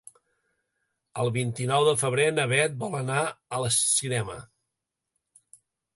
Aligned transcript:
El 1.23 1.27
vint-i-nou 1.35 1.85
de 1.89 1.93
febrer 2.03 2.25
na 2.37 2.47
Beth 2.53 2.79
vol 2.85 2.97
anar 3.03 3.21
al 3.59 3.69
cinema. 3.79 4.39